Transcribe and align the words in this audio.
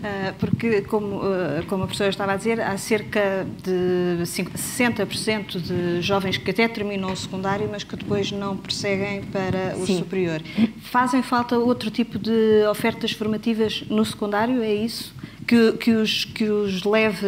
Uh, 0.00 0.32
porque, 0.38 0.80
como, 0.82 1.16
uh, 1.16 1.64
como 1.68 1.84
a 1.84 1.86
professora 1.86 2.08
estava 2.08 2.32
a 2.32 2.36
dizer, 2.36 2.58
há 2.58 2.76
cerca 2.78 3.46
de 3.62 4.22
60% 4.22 5.60
de 5.60 6.00
jovens 6.00 6.38
que 6.38 6.50
até 6.50 6.66
terminam 6.66 7.12
o 7.12 7.16
secundário, 7.16 7.68
mas 7.70 7.84
que 7.84 7.94
depois 7.96 8.32
não 8.32 8.56
prosseguem 8.56 9.22
para 9.24 9.76
o 9.76 9.84
Sim. 9.86 9.98
superior. 9.98 10.40
Fazem 10.80 11.22
falta 11.22 11.58
outro 11.58 11.90
tipo 11.90 12.18
de 12.18 12.64
ofertas 12.70 13.12
formativas 13.12 13.84
no 13.90 14.02
secundário, 14.02 14.62
é 14.62 14.72
isso? 14.72 15.14
Que, 15.46 15.72
que, 15.72 15.90
os, 15.90 16.24
que 16.24 16.44
os 16.44 16.82
leve 16.82 17.26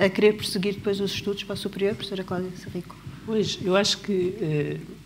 a, 0.00 0.04
a 0.04 0.08
querer 0.08 0.34
prosseguir 0.34 0.74
depois 0.74 1.00
os 1.00 1.12
estudos 1.12 1.42
para 1.42 1.54
o 1.54 1.56
superior, 1.56 1.94
professora 1.94 2.22
Cláudia 2.22 2.50
Serrico? 2.56 2.94
Pois, 3.26 3.58
eu 3.64 3.74
acho 3.74 3.98
que 3.98 4.12
uh, 4.12 5.01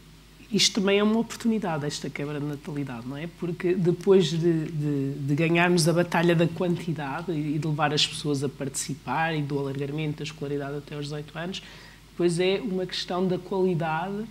isto 0.50 0.80
também 0.80 0.98
é 0.98 1.02
uma 1.02 1.18
oportunidade, 1.18 1.84
esta 1.84 2.08
quebra 2.08 2.38
de 2.38 2.46
natalidade, 2.46 3.06
não 3.06 3.16
é? 3.16 3.28
Porque 3.38 3.74
depois 3.74 4.26
de, 4.26 4.66
de, 4.66 5.12
de, 5.14 5.34
ganharmos 5.34 5.88
a 5.88 5.92
batalha 5.92 6.36
da 6.36 6.46
quantidade 6.46 7.32
e 7.32 7.58
de 7.58 7.66
levar 7.66 7.92
as 7.92 8.06
pessoas 8.06 8.44
a 8.44 8.48
participar 8.48 9.34
e 9.34 9.42
do 9.42 9.58
alargamento 9.58 10.18
da 10.18 10.24
escolaridade 10.24 10.76
até 10.76 10.94
aos 10.94 11.06
18 11.06 11.38
anos, 11.38 11.62
depois 12.10 12.38
é 12.38 12.60
uma 12.60 12.86
questão 12.86 13.26
da 13.26 13.38
qualidade 13.38 14.24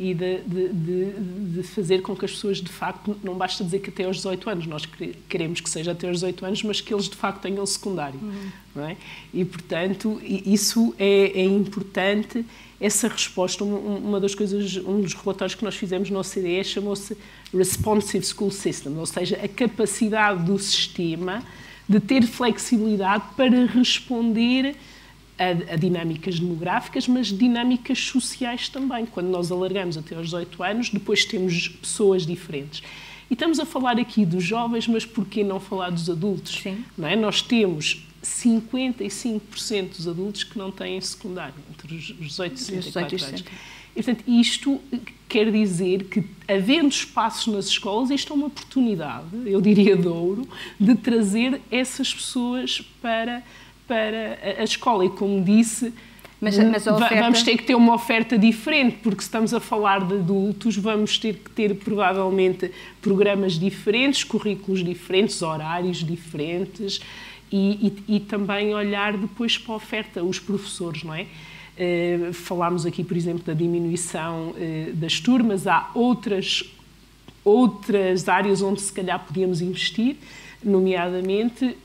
e 0.00 0.14
de, 0.14 0.38
de, 0.38 1.62
fazer 1.62 2.00
com 2.00 2.16
que 2.16 2.24
as 2.24 2.30
pessoas, 2.30 2.56
de 2.56 2.70
facto, 2.70 3.14
não 3.22 3.34
basta 3.34 3.62
dizer 3.62 3.80
que 3.80 3.90
até 3.90 4.04
aos 4.04 4.16
18 4.16 4.48
anos, 4.48 4.66
nós 4.66 4.88
queremos 5.28 5.60
que 5.60 5.68
seja 5.68 5.92
até 5.92 6.08
aos 6.08 6.20
18 6.20 6.46
anos, 6.46 6.62
mas 6.62 6.80
que 6.80 6.94
eles, 6.94 7.04
de 7.04 7.16
facto, 7.16 7.42
tenham 7.42 7.66
secundário, 7.66 8.18
uhum. 8.18 8.50
não 8.74 8.88
é? 8.88 8.96
E, 9.34 9.44
portanto, 9.44 10.18
isso 10.24 10.94
é, 10.98 11.38
é 11.38 11.44
importante 11.44 12.46
essa 12.80 13.08
resposta, 13.08 13.62
uma 13.62 14.18
das 14.18 14.34
coisas, 14.34 14.74
um 14.78 15.02
dos 15.02 15.12
relatórios 15.12 15.54
que 15.54 15.62
nós 15.62 15.74
fizemos 15.74 16.08
no 16.08 16.18
OCDE 16.18 16.64
chamou-se 16.64 17.14
Responsive 17.52 18.24
School 18.24 18.50
System, 18.50 18.96
ou 18.96 19.04
seja, 19.04 19.36
a 19.36 19.48
capacidade 19.48 20.44
do 20.44 20.58
sistema 20.58 21.42
de 21.86 22.00
ter 22.00 22.22
flexibilidade 22.22 23.24
para 23.36 23.66
responder 23.66 24.74
a, 25.40 25.72
a, 25.72 25.76
dinâmicas 25.76 26.38
demográficas, 26.38 27.08
mas 27.08 27.28
dinâmicas 27.28 27.98
sociais 27.98 28.68
também. 28.68 29.06
Quando 29.06 29.28
nós 29.28 29.50
alargamos 29.50 29.96
até 29.96 30.14
aos 30.14 30.26
18 30.26 30.62
anos, 30.62 30.90
depois 30.90 31.24
temos 31.24 31.68
pessoas 31.68 32.26
diferentes. 32.26 32.82
E 33.30 33.32
estamos 33.32 33.58
a 33.58 33.64
falar 33.64 33.98
aqui 33.98 34.26
dos 34.26 34.44
jovens, 34.44 34.86
mas 34.86 35.06
por 35.06 35.24
que 35.24 35.42
não 35.42 35.58
falar 35.58 35.90
dos 35.90 36.10
adultos? 36.10 36.60
Sim. 36.60 36.84
Não 36.98 37.08
é? 37.08 37.16
Nós 37.16 37.40
temos 37.40 38.06
55% 38.22 39.96
dos 39.96 40.06
adultos 40.06 40.44
que 40.44 40.58
não 40.58 40.70
têm 40.70 41.00
secundário, 41.00 41.54
entre 41.70 41.94
os 41.94 42.02
18 42.02 42.54
e 42.54 42.58
64 42.58 43.24
anos. 43.24 43.44
E, 43.96 44.02
portanto, 44.02 44.24
isto 44.28 44.80
quer 45.28 45.50
dizer 45.50 46.04
que, 46.04 46.24
havendo 46.46 46.88
espaços 46.88 47.52
nas 47.52 47.66
escolas, 47.66 48.10
isto 48.10 48.32
é 48.32 48.36
uma 48.36 48.46
oportunidade, 48.46 49.26
eu 49.46 49.60
diria 49.60 49.96
de 49.96 50.06
ouro, 50.06 50.46
de 50.78 50.94
trazer 50.94 51.60
essas 51.70 52.12
pessoas 52.12 52.82
para, 53.00 53.42
para 53.90 54.38
a 54.60 54.62
escola. 54.62 55.04
E, 55.04 55.10
como 55.10 55.42
disse, 55.42 55.92
mas, 56.40 56.56
mas 56.56 56.86
oferta... 56.86 57.16
vamos 57.16 57.42
ter 57.42 57.56
que 57.56 57.64
ter 57.64 57.74
uma 57.74 57.92
oferta 57.92 58.38
diferente, 58.38 58.98
porque 59.02 59.20
se 59.20 59.26
estamos 59.26 59.52
a 59.52 59.58
falar 59.58 60.06
de 60.06 60.14
adultos, 60.14 60.76
vamos 60.76 61.18
ter 61.18 61.34
que 61.34 61.50
ter 61.50 61.74
provavelmente 61.74 62.70
programas 63.02 63.58
diferentes, 63.58 64.22
currículos 64.22 64.84
diferentes, 64.84 65.42
horários 65.42 65.98
diferentes 65.98 67.00
e, 67.50 67.92
e, 68.08 68.16
e, 68.16 68.20
também 68.20 68.72
olhar 68.72 69.16
depois 69.16 69.58
para 69.58 69.74
a 69.74 69.76
oferta, 69.76 70.22
os 70.22 70.38
professores, 70.38 71.02
não 71.02 71.12
é? 71.12 71.26
Uh, 71.76 72.32
falámos 72.32 72.86
aqui, 72.86 73.02
por 73.02 73.16
exemplo, 73.16 73.42
da 73.42 73.54
diminuição 73.54 74.50
uh, 74.50 74.92
das 74.94 75.18
turmas, 75.18 75.66
há 75.66 75.90
outras, 75.94 76.62
outras 77.44 78.28
áreas 78.28 78.62
onde 78.62 78.80
se 78.80 78.92
calhar 78.92 79.18
podíamos 79.18 79.60
investir, 79.60 80.16
nomeadamente 80.62 81.76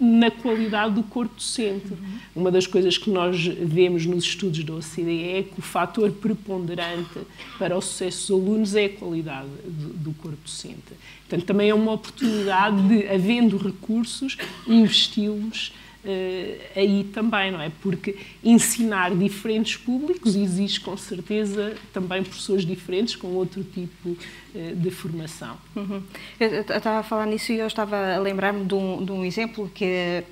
na 0.00 0.30
qualidade 0.30 0.94
do 0.94 1.02
corpo 1.02 1.34
docente. 1.36 1.92
Uma 2.34 2.50
das 2.50 2.66
coisas 2.66 2.98
que 2.98 3.10
nós 3.10 3.46
vemos 3.46 4.04
nos 4.06 4.24
estudos 4.24 4.64
da 4.64 4.74
OCDE 4.74 5.24
é 5.24 5.42
que 5.42 5.58
o 5.58 5.62
fator 5.62 6.10
preponderante 6.10 7.20
para 7.58 7.76
o 7.76 7.80
sucesso 7.80 8.32
dos 8.32 8.42
alunos 8.42 8.74
é 8.74 8.86
a 8.86 8.88
qualidade 8.90 9.48
do, 9.64 9.88
do 9.94 10.12
corpo 10.14 10.38
docente. 10.42 10.92
Portanto, 11.28 11.46
também 11.46 11.70
é 11.70 11.74
uma 11.74 11.92
oportunidade 11.92 12.82
de, 12.88 13.08
havendo 13.08 13.56
recursos, 13.56 14.36
investi-los 14.66 15.72
aí 16.74 17.04
também, 17.12 17.52
não 17.52 17.60
é? 17.60 17.70
Porque 17.80 18.16
ensinar 18.42 19.14
diferentes 19.14 19.76
públicos 19.76 20.34
exige 20.34 20.80
com 20.80 20.96
certeza 20.96 21.76
também 21.92 22.22
professores 22.22 22.64
diferentes 22.66 23.14
com 23.14 23.28
outro 23.28 23.62
tipo 23.62 24.10
uh, 24.10 24.76
de 24.76 24.90
formação. 24.90 25.56
Uhum. 25.76 26.02
Eu, 26.40 26.60
estava 26.60 26.98
a 26.98 27.02
falar 27.02 27.26
nisso 27.26 27.52
e 27.52 27.58
eu 27.58 27.66
estava 27.66 28.14
a 28.14 28.18
lembrar-me 28.18 28.64
de, 28.64 28.74
um, 28.74 29.04
de 29.04 29.12
um, 29.12 29.24
exemplo 29.24 29.70
que, 29.72 30.24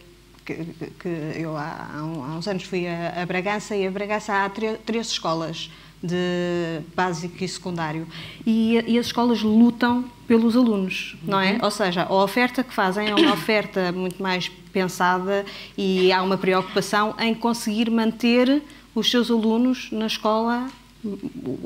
que, 0.44 0.54
que 0.98 1.08
eu 1.36 1.56
há, 1.56 1.90
há, 1.94 2.02
uns 2.02 2.48
anos 2.48 2.64
fui 2.64 2.88
a, 2.88 3.22
a, 3.22 3.26
Bragança 3.26 3.76
e 3.76 3.86
a 3.86 3.90
Bragança 3.90 4.44
há 4.44 4.50
três 4.50 5.06
escolas 5.08 5.70
de 6.02 6.80
básico 6.96 7.44
e 7.44 7.48
secundário 7.48 8.06
e, 8.46 8.82
e 8.86 8.98
as 8.98 9.06
escolas 9.06 9.42
lutam 9.42 10.04
pelos 10.26 10.56
alunos, 10.56 11.16
não 11.22 11.38
é? 11.38 11.52
Uhum. 11.52 11.58
Ou 11.62 11.70
seja, 11.70 12.04
a 12.04 12.14
oferta 12.14 12.64
que 12.64 12.72
fazem 12.72 13.08
é 13.08 13.14
uma 13.14 13.32
oferta 13.34 13.92
muito 13.92 14.22
mais 14.22 14.50
pensada 14.72 15.44
e 15.76 16.12
há 16.12 16.22
uma 16.22 16.38
preocupação 16.38 17.14
em 17.18 17.34
conseguir 17.34 17.90
manter 17.90 18.62
os 18.94 19.10
seus 19.10 19.30
alunos 19.30 19.88
na 19.92 20.06
escola 20.06 20.68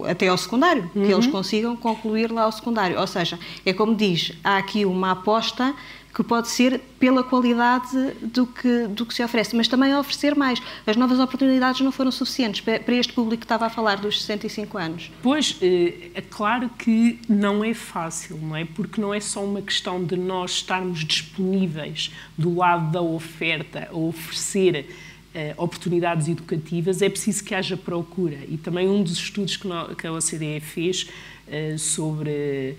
até 0.09 0.29
ao 0.29 0.37
secundário, 0.37 0.91
uhum. 0.95 1.07
que 1.07 1.13
eles 1.13 1.27
consigam 1.27 1.77
concluir 1.77 2.31
lá 2.31 2.43
ao 2.43 2.53
secundário. 2.53 2.99
Ou 2.99 3.07
seja, 3.07 3.39
é 3.67 3.73
como 3.73 3.95
diz, 3.95 4.33
há 4.45 4.59
aqui 4.59 4.85
uma 4.85 5.13
aposta 5.13 5.75
que 6.15 6.23
pode 6.23 6.49
ser 6.49 6.81
pela 6.99 7.25
qualidade 7.25 8.13
do 8.23 8.47
que, 8.47 8.87
do 8.87 9.05
que 9.05 9.13
se 9.13 9.23
oferece, 9.23 9.57
mas 9.57 9.67
também 9.67 9.93
a 9.93 9.99
oferecer 9.99 10.37
mais. 10.37 10.63
As 10.87 10.97
novas 10.97 11.19
oportunidades 11.19 11.81
não 11.81 11.91
foram 11.91 12.13
suficientes 12.13 12.61
para 12.61 12.95
este 12.95 13.13
público 13.13 13.41
que 13.41 13.45
estava 13.45 13.67
a 13.67 13.71
falar 13.71 13.97
dos 13.97 14.23
65 14.23 14.79
anos. 14.79 15.11
Pois, 15.23 15.57
eh, 15.61 16.11
é 16.15 16.21
claro 16.21 16.71
que 16.79 17.19
não 17.29 17.65
é 17.65 17.75
fácil, 17.75 18.39
não 18.39 18.55
é? 18.55 18.65
Porque 18.65 19.01
não 19.01 19.13
é 19.13 19.21
só 19.21 19.45
uma 19.45 19.61
questão 19.61 20.03
de 20.05 20.17
nós 20.17 20.53
estarmos 20.53 21.05
disponíveis 21.05 22.13
do 22.39 22.55
lado 22.55 22.93
da 22.93 23.03
oferta 23.03 23.89
a 23.91 23.97
oferecer 23.97 24.87
oportunidades 25.57 26.29
educativas, 26.29 27.03
é 27.03 27.09
preciso 27.09 27.43
que 27.45 27.55
haja 27.55 27.77
procura. 27.77 28.39
E 28.49 28.57
também 28.57 28.89
um 28.89 29.03
dos 29.03 29.15
estudos 29.19 29.57
que, 29.57 29.69
a 30.07 30.13
OCDE 30.13 30.61
fez 30.61 31.09
uh, 31.49 31.79
sobre 31.79 32.77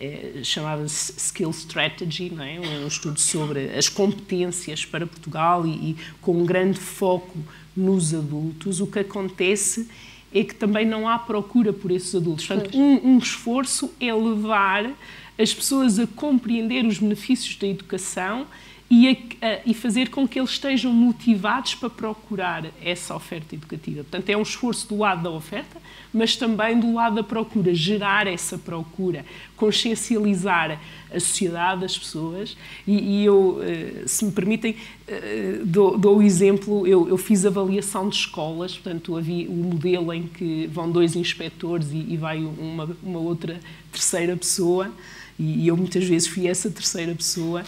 é, 0.00 0.40
chamava-se 0.42 1.12
Skill 1.16 1.50
Strategy, 1.50 2.30
não 2.30 2.44
é? 2.44 2.58
um 2.58 2.86
estudo 2.86 3.20
sobre 3.20 3.70
as 3.76 3.88
competências 3.88 4.84
para 4.84 5.06
Portugal 5.06 5.66
e, 5.66 5.90
e, 5.90 5.96
com 6.20 6.32
um 6.40 6.46
grande 6.46 6.78
foco 6.78 7.38
nos 7.76 8.14
adultos, 8.14 8.80
o 8.80 8.86
que 8.86 9.00
acontece 9.00 9.88
é 10.32 10.44
que 10.44 10.54
também 10.54 10.86
não 10.86 11.08
há 11.08 11.18
procura 11.18 11.72
por 11.72 11.90
esses 11.90 12.14
adultos. 12.14 12.46
Portanto, 12.46 12.76
um, 12.76 13.14
um 13.14 13.18
esforço 13.18 13.92
é 14.00 14.12
levar 14.12 14.90
as 15.38 15.54
pessoas 15.54 15.98
a 15.98 16.06
compreender 16.06 16.84
os 16.84 16.98
benefícios 16.98 17.56
da 17.56 17.66
educação 17.66 18.46
e, 18.90 19.08
a, 19.42 19.60
e, 19.66 19.74
fazer 19.74 20.08
com 20.08 20.26
que 20.26 20.38
eles 20.38 20.50
estejam 20.50 20.90
motivados 20.90 21.74
para 21.74 21.90
procurar 21.90 22.64
essa 22.82 23.14
oferta 23.14 23.54
educativa. 23.54 24.02
Portanto, 24.02 24.30
é 24.30 24.36
um 24.36 24.40
esforço 24.40 24.88
do 24.88 24.96
lado 24.96 25.22
da 25.22 25.30
oferta, 25.30 25.78
mas 26.12 26.36
também 26.36 26.80
do 26.80 26.94
lado 26.94 27.16
da 27.16 27.22
procura, 27.22 27.74
gerar 27.74 28.26
essa 28.26 28.56
procura, 28.56 29.26
consciencializar 29.56 30.80
a 31.12 31.20
sociedade, 31.20 31.84
as 31.84 31.98
pessoas. 31.98 32.56
E, 32.86 33.20
e 33.20 33.24
eu, 33.26 33.60
eh, 33.62 34.04
se 34.06 34.24
me 34.24 34.32
permitem, 34.32 34.74
eh, 35.06 35.60
dou, 35.64 35.98
dou 35.98 36.18
o 36.18 36.22
exemplo: 36.22 36.86
eu, 36.86 37.06
eu, 37.10 37.18
fiz 37.18 37.44
avaliação 37.44 38.08
de 38.08 38.16
escolas, 38.16 38.72
portanto, 38.72 39.18
havia 39.18 39.50
o 39.50 39.54
modelo 39.54 40.14
em 40.14 40.22
que 40.22 40.66
vão 40.68 40.90
dois 40.90 41.14
inspectores 41.14 41.90
e, 41.92 42.06
e 42.08 42.16
vai 42.16 42.38
uma, 42.38 42.88
uma 43.02 43.18
outra 43.18 43.60
terceira 43.92 44.34
pessoa, 44.34 44.90
e 45.38 45.68
eu 45.68 45.76
muitas 45.76 46.04
vezes 46.04 46.26
fui 46.26 46.48
essa 46.48 46.70
terceira 46.70 47.14
pessoa. 47.14 47.64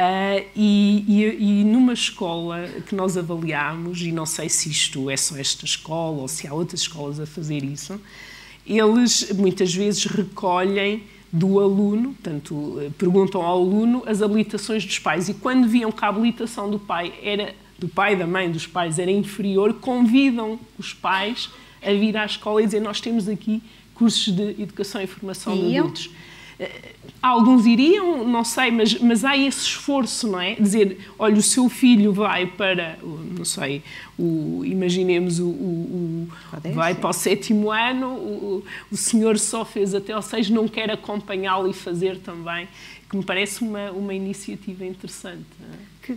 Uh, 0.00 0.48
e, 0.56 1.04
e, 1.06 1.60
e, 1.60 1.64
numa 1.64 1.92
escola 1.92 2.66
que 2.86 2.94
nós 2.94 3.18
avaliámos, 3.18 4.00
e 4.00 4.10
não 4.10 4.24
sei 4.24 4.48
se 4.48 4.70
isto 4.70 5.10
é 5.10 5.16
só 5.16 5.36
esta 5.36 5.66
escola 5.66 6.22
ou 6.22 6.28
se 6.28 6.46
há 6.46 6.54
outras 6.54 6.80
escolas 6.80 7.20
a 7.20 7.26
fazer 7.26 7.62
isso, 7.62 8.00
eles 8.66 9.30
muitas 9.32 9.74
vezes 9.74 10.06
recolhem 10.06 11.02
do 11.30 11.60
aluno, 11.60 12.14
portanto, 12.14 12.92
perguntam 12.96 13.42
ao 13.42 13.60
aluno 13.60 14.02
as 14.06 14.22
habilitações 14.22 14.86
dos 14.86 14.98
pais 14.98 15.28
e 15.28 15.34
quando 15.34 15.68
viam 15.68 15.92
que 15.92 16.02
a 16.02 16.08
habilitação 16.08 16.70
do 16.70 16.78
pai 16.78 17.12
era 17.22 17.54
do 17.78 17.86
pai, 17.86 18.16
da 18.16 18.26
mãe, 18.26 18.50
dos 18.50 18.66
pais 18.66 18.98
era 18.98 19.10
inferior, 19.10 19.74
convidam 19.74 20.58
os 20.78 20.94
pais 20.94 21.50
a 21.82 21.92
vir 21.92 22.16
à 22.16 22.24
escola 22.24 22.62
e 22.62 22.64
dizer 22.64 22.80
nós 22.80 23.02
temos 23.02 23.28
aqui 23.28 23.62
cursos 23.94 24.32
de 24.34 24.62
educação 24.62 25.02
e 25.02 25.06
formação 25.06 25.54
e 25.54 25.60
de 25.60 25.78
adultos. 25.78 26.06
Eu? 26.06 26.12
Alguns 27.22 27.66
iriam, 27.66 28.26
não 28.26 28.42
sei, 28.44 28.70
mas, 28.70 28.98
mas 28.98 29.24
há 29.24 29.36
esse 29.36 29.60
esforço, 29.60 30.26
não 30.26 30.40
é? 30.40 30.54
Dizer, 30.54 30.98
olha, 31.18 31.36
o 31.36 31.42
seu 31.42 31.68
filho 31.68 32.12
vai 32.12 32.46
para, 32.46 32.98
não 33.02 33.44
sei, 33.44 33.82
o, 34.18 34.62
imaginemos, 34.64 35.38
o, 35.38 35.46
o, 35.46 36.28
o 36.64 36.72
vai 36.72 36.94
para 36.94 37.10
o 37.10 37.12
sétimo 37.12 37.70
ano, 37.70 38.08
o, 38.08 38.64
o 38.90 38.96
senhor 38.96 39.38
só 39.38 39.66
fez 39.66 39.94
até 39.94 40.14
ao 40.14 40.22
seis, 40.22 40.48
não 40.48 40.66
quer 40.66 40.90
acompanhá-lo 40.90 41.68
e 41.68 41.74
fazer 41.74 42.18
também 42.18 42.66
que 43.10 43.16
me 43.16 43.24
parece 43.24 43.62
uma, 43.62 43.90
uma 43.90 44.14
iniciativa 44.14 44.84
interessante. 44.84 45.44
Que, 46.00 46.16